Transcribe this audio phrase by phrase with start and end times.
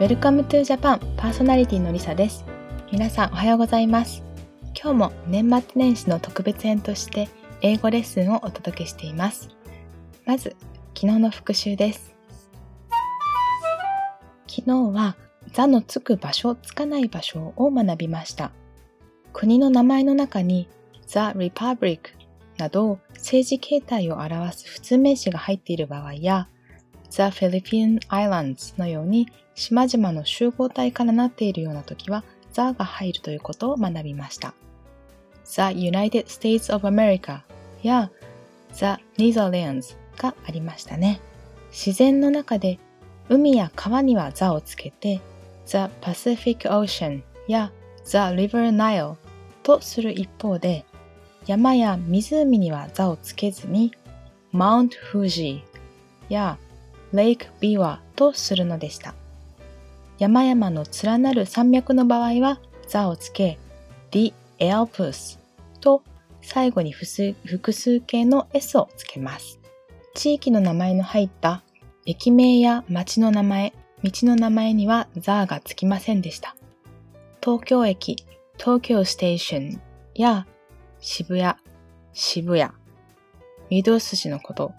[0.00, 2.42] Welcome to Japan パーソナリティのりさです。
[2.90, 4.22] 皆さんおはようございます。
[4.74, 7.28] 今日も年末年始の特別編として
[7.60, 9.50] 英語レッスンをお届けしています。
[10.24, 10.56] まず、
[10.94, 12.14] 昨日の復習です。
[14.48, 15.16] 昨日は
[15.52, 18.52] 座のつく場所、つかない場所を学びました。
[19.34, 20.66] 国の名前の中に
[21.08, 21.98] The Republic
[22.56, 26.48] など政治形態を表す普通名詞が入っている場合や
[27.10, 29.28] The Philippine Islands のように
[29.60, 34.54] 島々の集合体からなっているような時は「ザー」が入るということを学びました
[35.00, 38.10] 「The United States of America」や
[38.40, 41.20] 「The Netherlands」がありましたね。
[41.72, 42.78] 自然の中で
[43.28, 50.86] 海や川には「ザ」をつけて「the Pacific Ocean」や「the River Nile」とする一方で
[51.44, 53.92] 山や湖には座をつけずに
[54.54, 55.60] Mount Fuji
[56.30, 56.56] や
[57.12, 59.19] Lake Biwa とするのでした。
[60.20, 63.58] 山々の連なる山脈の場合は座をつけ
[64.10, 65.38] The Alps
[65.80, 66.02] と
[66.42, 69.58] 最後に複数形の S をつけます。
[70.14, 71.62] 地域の名前の入った
[72.04, 73.72] 駅名や町の名前、
[74.04, 76.54] 道の名前にはザーがつきませんでした。
[77.42, 78.22] 東京駅、
[78.58, 79.80] 東京ステーション
[80.14, 80.46] や
[81.00, 81.54] 渋谷、
[82.12, 82.70] 渋谷、
[83.70, 84.72] 御堂筋のこと、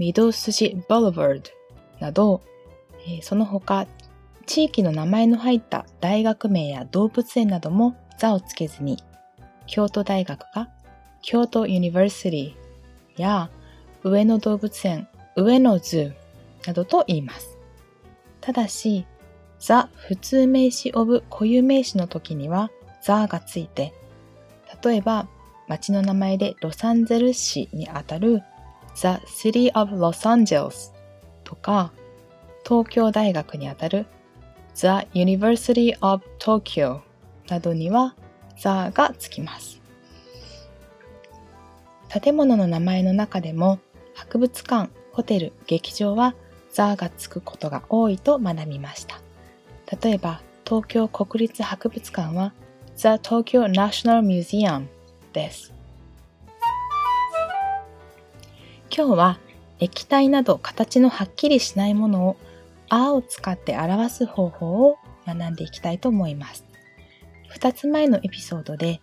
[0.00, 1.50] 御堂筋 Boulevard
[2.00, 2.40] など、
[3.20, 3.86] その他、
[4.42, 9.02] 地域の名前の入った大学名や動物園なども座をつけずに、
[9.66, 10.68] 京都大学が
[11.22, 12.54] Kyoto University
[13.16, 13.50] や
[14.02, 17.56] 上野動物園、 Ueno Zoo などと言います。
[18.40, 19.06] ただし、
[19.58, 23.92] the 普通名詞 of 固有名詞の時にはザがついて、
[24.84, 25.28] 例えば
[25.68, 28.42] 町の名前でロサンゼルス市にあたる
[28.96, 30.92] The City of Los Angeles
[31.44, 31.92] とか、
[32.64, 34.06] 東京大学にあたる
[34.74, 37.00] The University of Tokyo
[37.48, 38.14] などには
[38.56, 39.80] The がつきます。
[42.08, 43.78] 建物の名前の中でも
[44.14, 46.34] 博物館、ホテル、劇場は
[46.72, 49.20] The がつくことが多いと学びました。
[50.02, 52.52] 例えば、東京国立博物館は
[52.96, 54.86] The Tokyo National Museum
[55.32, 55.72] です。
[58.94, 59.38] 今日は
[59.80, 62.36] 液体など形のはっきりしないものを
[62.94, 66.66] あを使って表す方法を学んでいきたいと思います。
[67.48, 69.00] 二つ前のエピソードで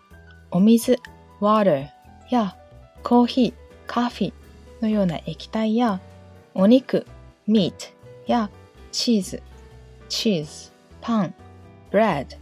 [0.51, 0.97] お水
[1.41, 1.87] water
[2.29, 2.55] や
[3.01, 4.31] コーヒー coffee
[4.81, 6.01] のような液体や
[6.53, 7.07] お肉
[7.47, 7.73] meat
[8.27, 8.51] や
[8.91, 9.41] チーズ
[10.07, 10.71] cheese
[11.01, 11.33] パン
[11.91, 12.37] bread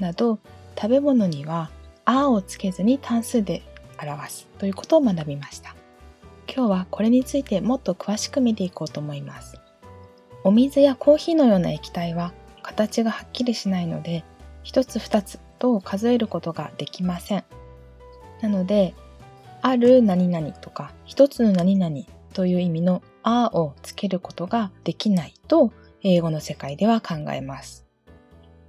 [0.00, 0.40] など
[0.76, 1.70] 食べ物には
[2.04, 3.62] あをつけずに単数で
[4.02, 5.76] 表すということを学びました。
[6.52, 9.61] 今日はこれについてもっと詳しく見ていこうと思います。
[10.44, 12.32] お水やコーヒーのような液体は
[12.62, 14.24] 形がはっきりしないので、
[14.62, 17.44] 一つ二つと数えることができません。
[18.40, 18.94] なので、
[19.60, 21.96] ある何々とか、一つの何々
[22.32, 25.72] という意味のあをつけることができないと、
[26.02, 27.86] 英語の世界では考えます。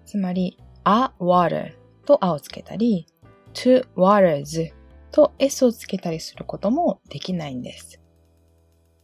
[0.06, 1.74] つまり、a water
[2.06, 3.08] とあをつけたり、
[3.54, 4.72] to waters
[5.12, 8.00] と s をつけたりすることもできないんです。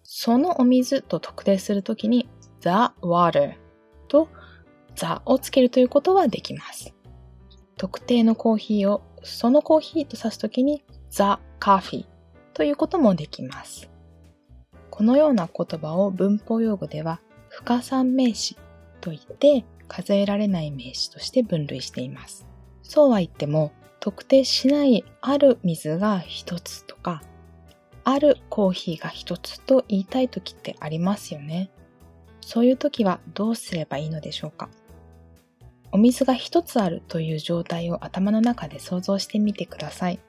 [0.04, 2.28] そのお水と特定するときに
[2.62, 2.70] the
[3.02, 3.54] water
[4.08, 4.28] と
[4.96, 6.94] the をつけるということはできます。
[7.78, 11.24] 特定のコーヒーをそのコーヒーと指すときに the
[11.60, 12.06] coffee
[12.54, 13.90] ということもできます。
[14.90, 18.58] このような言葉を文法用語では不可算名詞
[19.00, 22.46] といって数えられない名詞として分類しています。
[22.84, 27.22] そうは言っても特定しないある水が一つとか、
[28.04, 31.70] あるコーヒーが一つと言いたい時ってありますよね。
[32.50, 34.70] そういう時はどうすればいいのでしょうか？
[35.92, 40.20] お水が一つあるという状態を頭の中で想像してみてください。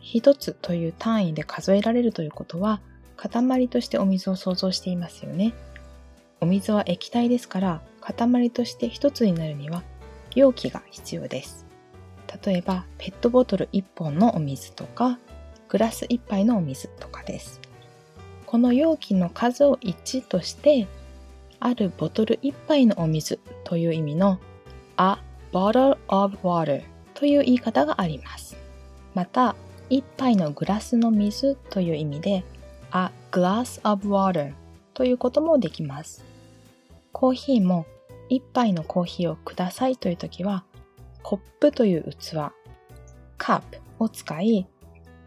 [0.00, 2.80] 一つという単位で数えられるということは、
[3.14, 5.54] 塊としてお水を想像していますよね。
[6.40, 9.84] お水は液体ですから、塊として一つになるには
[10.34, 11.66] 容器が必要です。
[12.44, 15.20] 例えばペットボトル1本のお水とか
[15.68, 17.60] グラス1杯のお水とかです
[18.44, 20.88] この容器の数を1として
[21.64, 24.38] あるボトル1杯のお水という意味の
[24.98, 25.16] a
[25.50, 26.84] bottle of water
[27.14, 28.54] という言い方があります。
[29.14, 29.56] また
[29.88, 32.44] 1杯のグラスの水という意味で
[32.92, 34.52] a glass of water
[34.92, 36.22] ということもできます。
[37.12, 37.86] コーヒーも
[38.30, 40.64] 1杯のコーヒーをくださいという時は
[41.22, 42.52] コップという器、
[43.38, 44.66] カップを使い、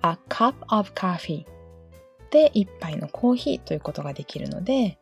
[0.04, 1.46] a cup of coffee
[2.30, 5.00] で一杯のコーヒーということができるので、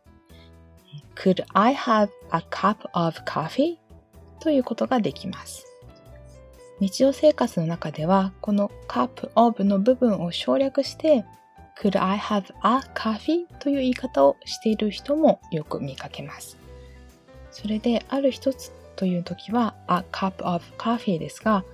[1.16, 3.78] could I have a cup of coffee?
[4.38, 5.66] ということができます。
[6.78, 11.24] 日常生活の中では、この cup of の部分を省略して、
[11.80, 13.46] Could I have a coffee?
[13.58, 16.58] という言い方をしている人もよく見かけます。
[17.50, 21.64] それで、ある一つという時は a cup of coffee ですが、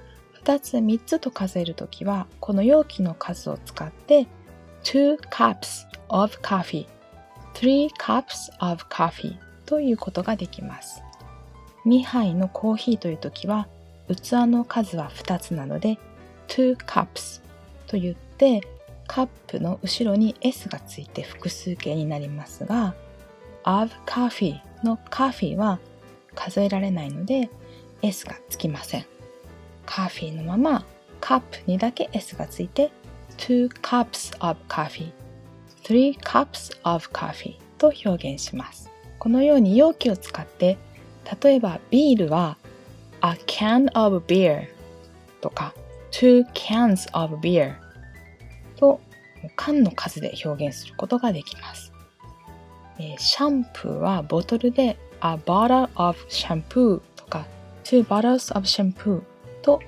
[0.44, 4.28] 2つ3つと数えるときは、この容器の数を使って、
[4.84, 6.86] two cups of coffee,
[7.54, 11.02] three cups of coffee ということができます。
[11.86, 13.68] 2杯のコーヒーというときは、
[14.08, 15.98] 器の数は2つなので
[16.48, 17.40] two cups
[17.86, 18.60] と言って
[19.06, 22.94] カップの後ろに s がついて複数形になりますが
[23.64, 25.78] of coffee の coffee は
[26.34, 27.50] 数えられないので
[28.02, 29.06] s がつきません。
[29.86, 30.84] カーフィーのまま
[31.20, 32.90] カップにだけ s がついて
[33.36, 35.12] two cups of coffee
[35.82, 38.90] three cups of coffee と表現します。
[39.18, 40.78] このように容器を使って
[41.42, 42.56] 例えばビールは
[43.20, 44.66] a can of beer
[45.40, 45.74] とか
[46.10, 47.74] two cans of beer
[48.76, 49.00] と
[49.56, 51.92] 缶の数で表現することができます。
[52.98, 57.46] えー、シャンプーはボトルで a bottle of shampoo とか
[57.84, 59.22] two bottles of shampoo
[59.62, 59.80] と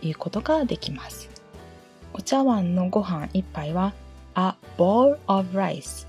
[0.00, 1.28] いうことができます。
[2.14, 3.94] お茶碗のご飯一杯は
[4.34, 6.06] a bowl of rice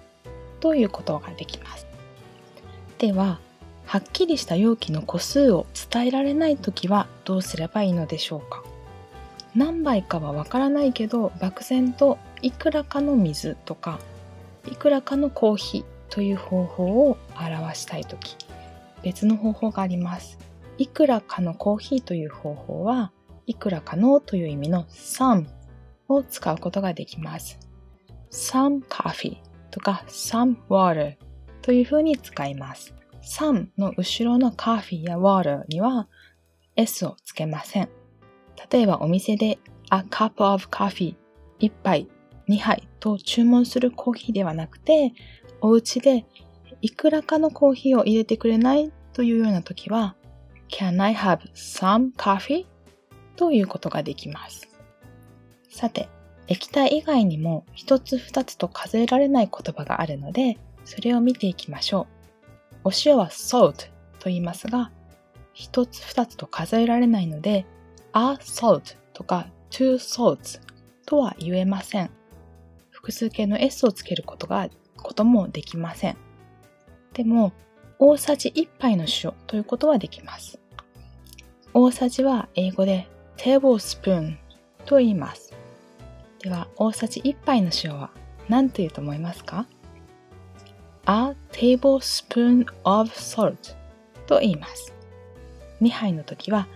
[0.60, 1.86] ということができます。
[2.98, 3.40] では、
[3.86, 8.64] はっきりした容器の個数を伝えられないときはどうすればいいのでしょうか？
[9.56, 14.00] 何杯かはわからないけど漠然といくらかの水とか
[14.66, 18.36] いくらかのコーヒーという方法を表したいとき
[19.04, 20.40] 別の方法があります。
[20.80, 23.12] いくらかのコーヒーという方法は
[23.46, 25.46] いくらかのという意味の some
[26.08, 27.60] を使うことができます。
[28.34, 29.38] Some coffee
[29.72, 31.16] とか some water
[31.62, 36.08] というふうに使います some の後ろのカーフィーや water には
[36.76, 37.90] s をつけません。
[38.72, 39.60] 例えばお店で
[39.92, 41.16] a cup of coffee
[41.60, 42.08] 1杯、
[42.50, 45.14] 2杯と注文するコーヒーではなくて、
[45.62, 46.26] お家で
[46.82, 50.16] いくらかのコーヒーを入れてくれないというような時は
[50.70, 52.66] Can I have some coffee?
[53.36, 54.68] ということができます。
[55.70, 56.10] さて、
[56.48, 62.08] 液体以外にも一つ二つと数えられない言葉があるので、それを見ていきましょ
[62.84, 62.90] う。
[62.90, 64.92] お塩は salt と言いますが、
[65.54, 67.66] 一つ二つと数えられないので、
[68.14, 70.60] a salt とか two salts
[71.06, 72.12] とは言えません。
[72.90, 76.18] 複数形の s をつけることが、こともできません。
[77.14, 77.54] でも、
[78.00, 80.60] 大さじ1杯の塩ということはできます。
[81.74, 83.08] 大さじは英語で
[83.38, 84.38] tablespoon
[84.86, 85.53] と言います。
[86.44, 88.12] では、大さじ1杯の塩は
[88.50, 89.66] 何と言うと思いますか
[91.06, 93.56] ？A tablespoon of salt
[94.28, 94.94] と言います。
[95.82, 96.68] 2杯の時は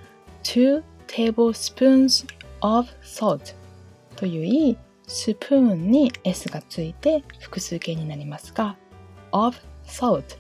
[0.41, 2.25] two tablespoons
[2.61, 3.55] of salt
[4.15, 8.77] というスプーンに s がついて複数形になりますが
[9.33, 10.37] of salt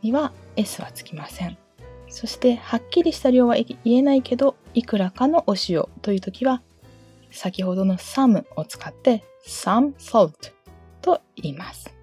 [0.00, 1.58] には s はつきません。
[2.08, 6.62] そしてはっきりした量は言えないけどいくらかのお塩という時は
[7.30, 10.32] 先ほどの some を使って some salt
[11.00, 11.94] と言います。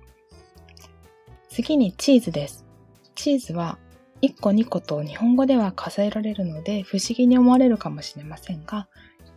[1.50, 2.66] 次にチーズです。
[3.16, 3.78] チーズは
[4.22, 8.88] 1個2個と日本語では数えられるので不思議に思われるかもしれませんが、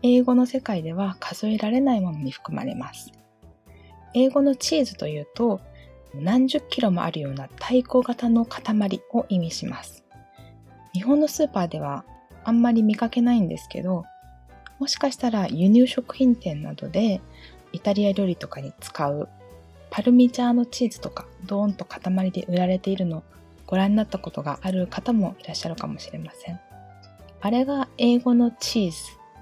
[0.02, 3.12] 英語の世界では数えられないものに含まれます。
[4.14, 5.60] 英語のチーズというと
[6.14, 10.04] 何十キロもあるような太鼓型の塊を意味します。
[10.92, 12.04] 日本のスーパーでは
[12.44, 14.04] あんまり見かけないんですけど、
[14.80, 17.20] もしかしたら輸入食品店などで
[17.72, 19.28] イタリア料理とかに使う
[19.90, 23.22] パルミジャーノチーズとかドーンと塊で売られているのを
[23.66, 26.58] ご覧になったことがある方もいらっしゃるかもしれません。
[27.40, 28.96] あれが英語のチーズ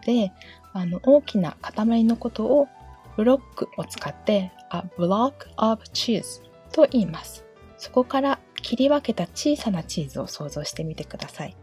[0.05, 0.33] で、
[0.73, 2.69] あの大きな塊のことを
[3.17, 6.43] ブロックを使って a block of cheese
[6.73, 7.45] と言います。
[7.79, 11.57] そこから切り分けた小さなチーズを想像してみてください。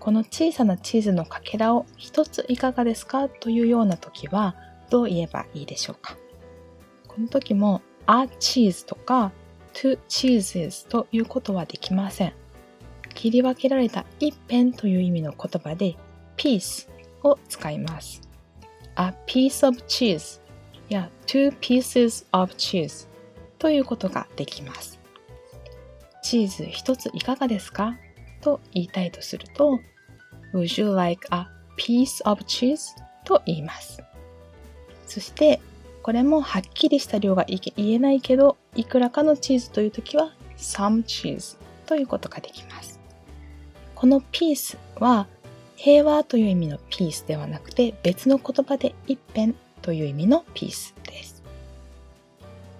[0.00, 4.56] この小さなチーズのかけらを一ついかがですかというような時は
[4.88, 6.16] どう言えばいいでしょうか？
[7.06, 9.30] この時も a cheese とか
[9.74, 12.32] to cheeses ということはできません。
[13.14, 15.96] 切り分けられた一辺という意味の言葉で
[16.36, 16.88] piece
[17.22, 18.22] を使います。
[18.96, 20.40] a piece of cheese
[20.88, 23.06] や two pieces of cheese
[23.58, 24.98] ということができます。
[26.22, 27.96] チーズ一ついかがですか？
[28.40, 29.80] と言いたいとすると
[30.54, 32.80] Would you like a piece of cheese?
[33.24, 34.02] と言います。
[35.06, 35.60] そして
[36.02, 42.98] これもはっきりした量が言えないけど、いくらかのチーズという時は some cheese ということができます。
[43.94, 45.26] このピースは
[45.76, 51.42] 平和という意味のピースではなくて別の言葉で一辺という意味のピースです。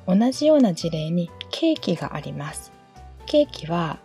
[0.07, 2.73] 同じような事例にケーキがあります。
[3.27, 3.99] ケーキは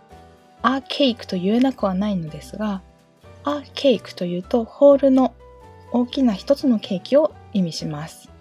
[0.65, 2.81] アーケークと言えなくはないのですが、
[3.43, 5.36] アーケークというとホールの
[5.91, 8.31] 大きな一つのケーキを意味します。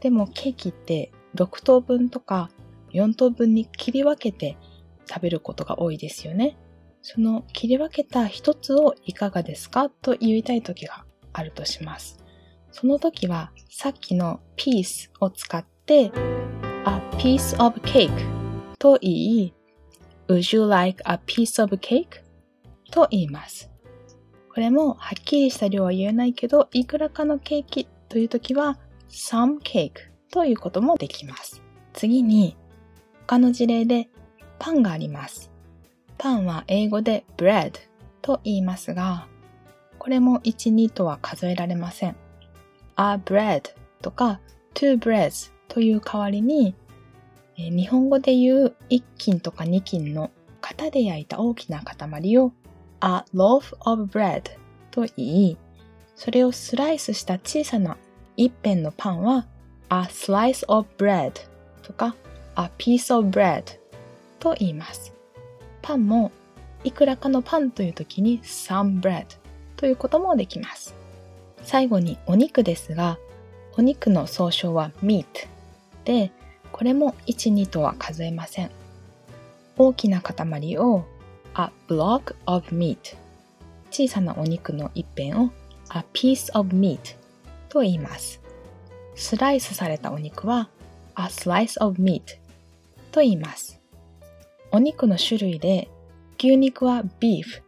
[0.00, 2.48] でもケーキって6等分とか
[2.94, 4.56] 4等分に切り分けて
[5.06, 6.56] 食べることが多いですよね。
[7.02, 12.16] その切り分けた一つをいかがですかと言いたい時があるとします。
[12.72, 16.10] その時はさっきの piece を使って a
[17.18, 18.10] piece of cake
[18.78, 19.55] と言い
[20.28, 22.22] Would you like a piece of cake?
[22.90, 23.70] と言います。
[24.52, 28.78] これもはっきりした量は言えないけど、いくらかのケーキという時は
[29.08, 29.92] some cake
[30.32, 31.62] ということもできます。
[31.92, 32.56] 次に
[33.26, 34.08] 他の事例で
[34.58, 35.50] パンがあります。
[36.18, 37.72] パンは英語で bread
[38.22, 39.28] と言いますが、
[39.98, 42.16] これも1、2とは数えられません。
[42.96, 43.62] a bread
[44.02, 44.40] とか
[44.74, 46.74] two breads という代わりに、
[47.56, 52.52] 日本語で言う1斤とか2斤の型で焼いた大きな塊を
[53.00, 54.42] a loaf of bread
[54.90, 55.58] と言い、
[56.14, 57.96] それをスライスした小さな
[58.36, 59.46] 一辺のパンは
[59.88, 61.32] a slice of bread
[61.82, 62.14] とか
[62.56, 63.64] a piece of bread
[64.38, 65.12] と言います。
[65.82, 66.32] パンも
[66.84, 69.26] いくらかのパンという時に some bread
[69.76, 70.94] ということもできます。
[71.62, 73.18] 最後にお肉ですが、
[73.76, 75.26] お肉の総称は meat
[76.04, 76.32] で、
[76.76, 78.70] これも1、2とは数えません。
[79.78, 81.06] 大きな塊を
[81.54, 83.16] a block of meat
[83.90, 85.50] 小さなお肉の一辺を
[85.88, 87.16] a piece of meat
[87.70, 88.42] と言います。
[89.14, 90.68] スライスされたお肉は
[91.14, 92.20] a slice of meat
[93.10, 93.80] と言います。
[94.70, 95.88] お肉の種類で
[96.38, 97.62] 牛肉は beef、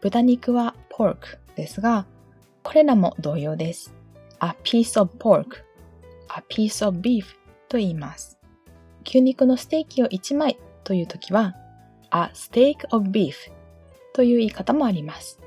[0.00, 2.06] 豚肉は pork ですが、
[2.62, 3.92] これらも同様です。
[4.38, 5.64] a piece of pork,
[6.28, 7.24] a piece of beef
[7.68, 8.38] と言います。
[9.04, 11.54] 牛肉のステーキを1枚というときは
[12.10, 13.34] a steak of beef
[14.12, 15.40] という言い方もあります。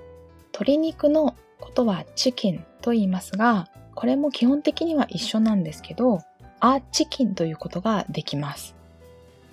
[0.54, 6.20] 鶏肉のことは chicken と言いますが、これも基本的には一緒なんですけど、
[6.62, 8.80] a chicken ということができます。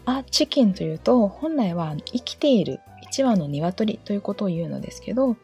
[0.07, 2.81] あ、チキンというと、本来は生きている
[3.11, 5.37] 1羽の鶏ということを言うのですけど、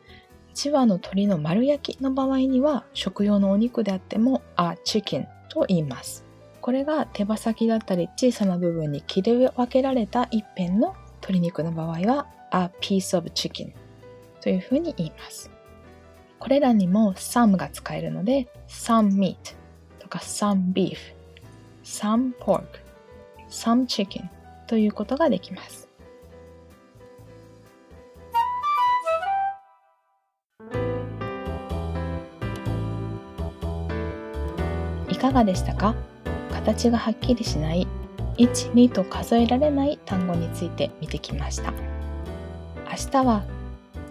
[0.55, 6.25] 1羽の鳥の丸焼きの場合には、食用のお肉であっても、あ、チキンと言います。
[6.63, 13.73] これが手羽先だったり小さな部分に切り分けられた一辺の鶏肉の場合は、a piece of chicken
[14.41, 15.51] というふうに言います。
[16.39, 19.37] これらにも some が使えるので、some meat
[19.99, 20.97] とか some beef、
[21.83, 22.63] some pork、
[23.51, 24.29] some chicken
[24.69, 25.89] ということができます。
[35.09, 35.95] いかがでしたか？
[36.65, 37.87] 形がはっきりしない
[38.39, 41.73] 1、2と数えられない単語について見てきました。
[42.89, 43.45] 明日は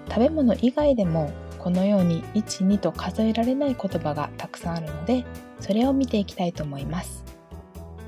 [0.10, 5.26] 食べ物以外でもこのように1、2と数えられない言葉がたくさんあるので
[5.60, 7.24] それを見ていきたいと思います。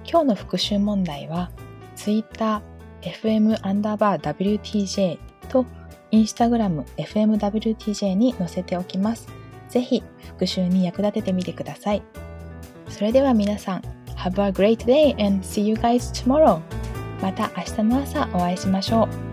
[0.09, 1.49] 今日の復習問題は
[1.95, 2.61] Twitter
[3.01, 5.17] FM アンダーバー WTJ
[5.49, 5.65] と
[6.11, 9.27] Instagram FMWTJ に載せておきます。
[9.69, 12.03] ぜひ復習に役立ててみてください。
[12.89, 13.81] それでは皆さん、
[14.23, 16.61] Have a great day and see you guys tomorrow!
[17.21, 19.32] また明日の朝お会いしましょう。